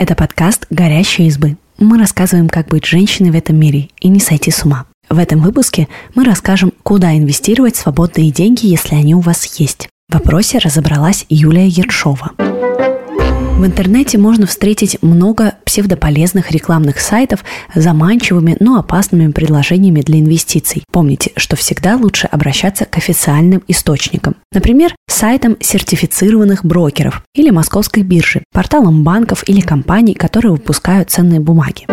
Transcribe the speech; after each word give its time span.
Это 0.00 0.14
подкаст 0.14 0.66
«Горящие 0.70 1.28
избы». 1.28 1.58
Мы 1.76 1.98
рассказываем, 1.98 2.48
как 2.48 2.68
быть 2.68 2.86
женщиной 2.86 3.32
в 3.32 3.34
этом 3.34 3.56
мире 3.56 3.90
и 4.00 4.08
не 4.08 4.18
сойти 4.18 4.50
с 4.50 4.64
ума. 4.64 4.86
В 5.10 5.18
этом 5.18 5.42
выпуске 5.42 5.88
мы 6.14 6.24
расскажем, 6.24 6.72
куда 6.82 7.14
инвестировать 7.14 7.76
свободные 7.76 8.30
деньги, 8.30 8.64
если 8.64 8.94
они 8.94 9.14
у 9.14 9.20
вас 9.20 9.44
есть. 9.60 9.90
В 10.08 10.14
вопросе 10.14 10.56
разобралась 10.56 11.26
Юлия 11.28 11.66
Ершова. 11.66 12.30
В 13.60 13.66
интернете 13.66 14.16
можно 14.16 14.46
встретить 14.46 14.96
много 15.02 15.52
псевдополезных 15.66 16.50
рекламных 16.50 16.98
сайтов 16.98 17.44
с 17.74 17.78
заманчивыми, 17.78 18.56
но 18.58 18.78
опасными 18.78 19.30
предложениями 19.30 20.00
для 20.00 20.18
инвестиций. 20.18 20.82
Помните, 20.90 21.32
что 21.36 21.56
всегда 21.56 21.96
лучше 21.96 22.26
обращаться 22.26 22.86
к 22.86 22.96
официальным 22.96 23.62
источникам. 23.68 24.36
Например, 24.50 24.94
сайтам 25.10 25.58
сертифицированных 25.60 26.64
брокеров 26.64 27.22
или 27.34 27.50
московской 27.50 28.02
биржи, 28.02 28.42
порталам 28.50 29.04
банков 29.04 29.46
или 29.46 29.60
компаний, 29.60 30.14
которые 30.14 30.52
выпускают 30.52 31.10
ценные 31.10 31.40
бумаги. 31.40 31.84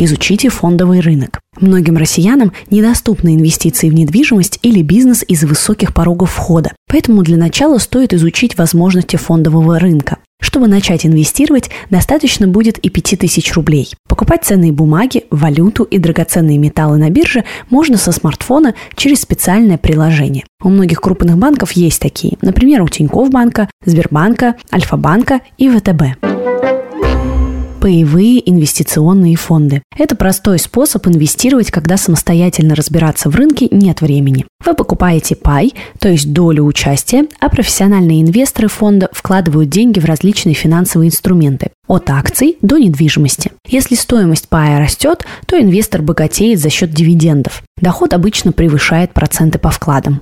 Изучите 0.00 0.48
фондовый 0.48 1.00
рынок. 1.00 1.40
Многим 1.60 1.96
россиянам 1.96 2.52
недоступны 2.70 3.34
инвестиции 3.34 3.90
в 3.90 3.94
недвижимость 3.94 4.60
или 4.62 4.80
бизнес 4.80 5.24
из-за 5.26 5.48
высоких 5.48 5.92
порогов 5.92 6.30
входа. 6.30 6.70
Поэтому 6.88 7.24
для 7.24 7.36
начала 7.36 7.78
стоит 7.78 8.14
изучить 8.14 8.56
возможности 8.56 9.16
фондового 9.16 9.80
рынка. 9.80 10.18
Чтобы 10.40 10.68
начать 10.68 11.04
инвестировать, 11.04 11.70
достаточно 11.90 12.46
будет 12.46 12.78
и 12.78 12.90
5000 12.90 13.52
рублей. 13.54 13.90
Покупать 14.08 14.44
ценные 14.44 14.70
бумаги, 14.70 15.24
валюту 15.32 15.82
и 15.82 15.98
драгоценные 15.98 16.58
металлы 16.58 16.96
на 16.98 17.10
бирже 17.10 17.42
можно 17.68 17.96
со 17.96 18.12
смартфона 18.12 18.74
через 18.94 19.22
специальное 19.22 19.78
приложение. 19.78 20.44
У 20.62 20.68
многих 20.68 21.00
крупных 21.00 21.38
банков 21.38 21.72
есть 21.72 22.00
такие, 22.00 22.38
например, 22.40 22.82
у 22.82 22.88
Тинькофф 22.88 23.30
банка, 23.30 23.68
Сбербанка, 23.84 24.54
Альфа-банка 24.72 25.40
и 25.56 25.68
ВТБ 25.68 26.77
паевые 27.80 28.48
инвестиционные 28.48 29.36
фонды. 29.36 29.82
Это 29.96 30.16
простой 30.16 30.58
способ 30.58 31.06
инвестировать, 31.06 31.70
когда 31.70 31.96
самостоятельно 31.96 32.74
разбираться 32.74 33.30
в 33.30 33.36
рынке 33.36 33.68
нет 33.70 34.00
времени. 34.00 34.44
Вы 34.64 34.74
покупаете 34.74 35.36
пай, 35.36 35.72
то 35.98 36.08
есть 36.08 36.32
долю 36.32 36.64
участия, 36.64 37.26
а 37.40 37.48
профессиональные 37.48 38.22
инвесторы 38.22 38.68
фонда 38.68 39.08
вкладывают 39.12 39.70
деньги 39.70 40.00
в 40.00 40.04
различные 40.04 40.54
финансовые 40.54 41.08
инструменты, 41.08 41.70
от 41.86 42.10
акций 42.10 42.58
до 42.60 42.78
недвижимости. 42.78 43.52
Если 43.66 43.94
стоимость 43.94 44.48
пая 44.48 44.78
растет, 44.78 45.24
то 45.46 45.60
инвестор 45.60 46.02
богатеет 46.02 46.58
за 46.60 46.70
счет 46.70 46.90
дивидендов. 46.90 47.62
Доход 47.80 48.12
обычно 48.12 48.52
превышает 48.52 49.12
проценты 49.12 49.58
по 49.58 49.70
вкладам. 49.70 50.20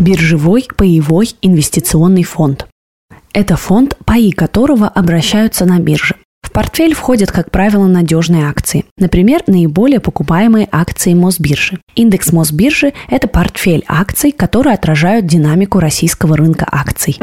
Биржевой 0.00 0.66
паевой 0.76 1.30
инвестиционный 1.40 2.24
фонд. 2.24 2.66
Это 3.32 3.56
фонд, 3.56 3.96
паи 4.04 4.30
которого 4.30 4.88
обращаются 4.88 5.64
на 5.64 5.80
бирже. 5.80 6.14
В 6.42 6.52
портфель 6.52 6.94
входят, 6.94 7.32
как 7.32 7.50
правило, 7.50 7.86
надежные 7.86 8.46
акции. 8.46 8.84
Например, 8.98 9.42
наиболее 9.46 9.98
покупаемые 9.98 10.68
акции 10.70 11.14
Мосбиржи. 11.14 11.80
Индекс 11.96 12.32
Мосбиржи– 12.32 12.92
это 13.08 13.26
портфель 13.26 13.84
акций, 13.88 14.30
которые 14.30 14.74
отражают 14.74 15.26
динамику 15.26 15.80
российского 15.80 16.36
рынка 16.36 16.68
акций. 16.70 17.18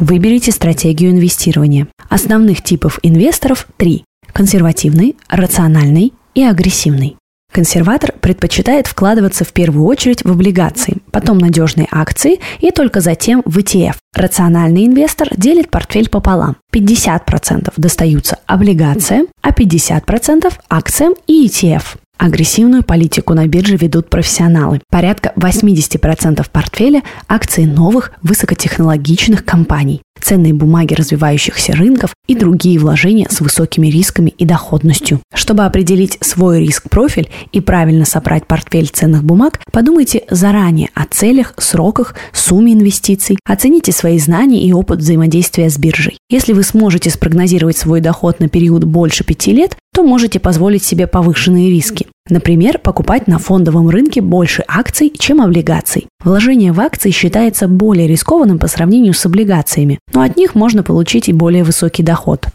Выберите 0.00 0.52
стратегию 0.52 1.12
инвестирования. 1.12 1.86
Основных 2.08 2.62
типов 2.62 2.98
инвесторов 3.02 3.66
три– 3.76 4.04
консервативный, 4.32 5.16
рациональный 5.28 6.12
и 6.34 6.44
агрессивный. 6.44 7.16
Консерватор 7.52 8.12
предпочитает 8.20 8.86
вкладываться 8.86 9.44
в 9.44 9.52
первую 9.52 9.86
очередь 9.86 10.22
в 10.22 10.30
облигации, 10.30 10.98
потом 11.10 11.38
надежные 11.38 11.88
акции 11.90 12.40
и 12.60 12.70
только 12.70 13.00
затем 13.00 13.42
в 13.44 13.58
ETF. 13.58 13.96
Рациональный 14.14 14.86
инвестор 14.86 15.28
делит 15.34 15.70
портфель 15.70 16.08
пополам. 16.08 16.56
50% 16.72 17.72
достаются 17.76 18.38
облигациям, 18.46 19.26
а 19.42 19.50
50% 19.50 20.52
акциям 20.68 21.14
и 21.26 21.46
ETF. 21.46 21.96
Агрессивную 22.18 22.82
политику 22.82 23.34
на 23.34 23.46
бирже 23.46 23.76
ведут 23.76 24.10
профессионалы. 24.10 24.80
Порядка 24.90 25.32
80% 25.36 26.44
портфеля– 26.50 27.02
акции 27.28 27.64
новых 27.64 28.10
высокотехнологичных 28.22 29.44
компаний 29.44 30.02
ценные 30.28 30.52
бумаги 30.52 30.92
развивающихся 30.92 31.72
рынков 31.72 32.12
и 32.26 32.34
другие 32.34 32.78
вложения 32.78 33.26
с 33.30 33.40
высокими 33.40 33.86
рисками 33.86 34.28
и 34.36 34.44
доходностью. 34.44 35.20
Чтобы 35.34 35.64
определить 35.64 36.18
свой 36.20 36.60
риск-профиль 36.60 37.30
и 37.52 37.62
правильно 37.62 38.04
собрать 38.04 38.46
портфель 38.46 38.88
ценных 38.88 39.24
бумаг, 39.24 39.58
подумайте 39.72 40.24
заранее 40.28 40.90
о 40.92 41.06
целях, 41.06 41.54
сроках, 41.56 42.14
сумме 42.34 42.74
инвестиций, 42.74 43.38
оцените 43.46 43.90
свои 43.92 44.18
знания 44.18 44.62
и 44.62 44.70
опыт 44.74 44.98
взаимодействия 44.98 45.70
с 45.70 45.78
биржей. 45.78 46.18
Если 46.28 46.52
вы 46.52 46.62
сможете 46.62 47.08
спрогнозировать 47.08 47.78
свой 47.78 48.02
доход 48.02 48.38
на 48.38 48.50
период 48.50 48.84
больше 48.84 49.24
пяти 49.24 49.54
лет, 49.54 49.78
то 49.94 50.02
можете 50.02 50.38
позволить 50.40 50.82
себе 50.82 51.06
повышенные 51.06 51.70
риски. 51.70 52.06
Например, 52.28 52.78
покупать 52.78 53.26
на 53.26 53.38
фондовом 53.38 53.88
рынке 53.88 54.20
больше 54.20 54.64
акций, 54.68 55.12
чем 55.18 55.40
облигаций. 55.40 56.06
Вложение 56.22 56.72
в 56.72 56.80
акции 56.80 57.10
считается 57.10 57.68
более 57.68 58.06
рискованным 58.06 58.58
по 58.58 58.68
сравнению 58.68 59.14
с 59.14 59.24
облигациями, 59.26 59.98
но 60.12 60.22
от 60.22 60.36
них 60.36 60.54
можно 60.54 60.82
получить 60.82 61.28
и 61.28 61.32
более 61.32 61.64
высокий 61.64 62.02
доход. 62.02 62.46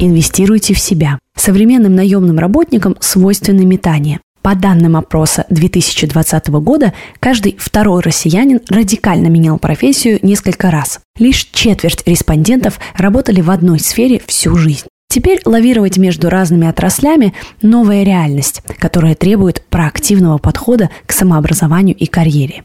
Инвестируйте 0.00 0.74
в 0.74 0.78
себя. 0.78 1.18
Современным 1.36 1.94
наемным 1.94 2.38
работникам 2.38 2.96
свойственны 3.00 3.64
метания. 3.64 4.20
По 4.42 4.54
данным 4.54 4.96
опроса 4.96 5.44
2020 5.50 6.48
года, 6.48 6.94
каждый 7.18 7.56
второй 7.58 8.02
россиянин 8.02 8.60
радикально 8.68 9.26
менял 9.26 9.58
профессию 9.58 10.20
несколько 10.22 10.70
раз. 10.70 11.00
Лишь 11.18 11.48
четверть 11.52 12.06
респондентов 12.06 12.78
работали 12.96 13.40
в 13.40 13.50
одной 13.50 13.80
сфере 13.80 14.22
всю 14.26 14.56
жизнь. 14.56 14.86
Теперь 15.10 15.40
лавировать 15.46 15.96
между 15.96 16.28
разными 16.28 16.68
отраслями– 16.68 17.32
новая 17.62 18.02
реальность, 18.02 18.62
которая 18.78 19.14
требует 19.14 19.62
проактивного 19.70 20.36
подхода 20.36 20.90
к 21.06 21.12
самообразованию 21.12 21.96
и 21.96 22.04
карьере. 22.04 22.62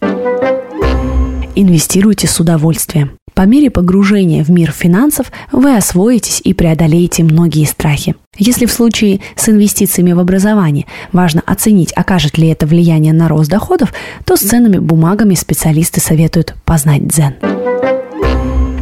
Инвестируйте 1.55 2.27
с 2.27 2.37
удовольствием. 2.41 3.11
По 3.33 3.43
мере 3.43 3.71
погружения 3.71 4.43
в 4.43 4.49
мир 4.49 4.71
финансов 4.71 5.31
вы 5.53 5.77
освоитесь 5.77 6.41
и 6.43 6.53
преодолеете 6.53 7.23
многие 7.23 7.63
страхи. 7.63 8.15
Если 8.37 8.65
в 8.65 8.73
случае 8.73 9.21
с 9.37 9.47
инвестициями 9.47 10.11
в 10.11 10.19
образование 10.19 10.85
важно 11.13 11.41
оценить, 11.45 11.93
окажет 11.95 12.37
ли 12.37 12.49
это 12.49 12.67
влияние 12.67 13.13
на 13.13 13.29
рост 13.29 13.49
доходов, 13.49 13.93
то 14.25 14.35
с 14.35 14.41
ценными 14.41 14.79
бумагами 14.79 15.35
специалисты 15.35 16.01
советуют 16.01 16.55
познать 16.65 17.07
дзен. 17.07 17.35